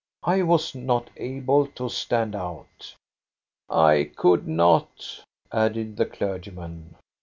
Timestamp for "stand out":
1.87-2.95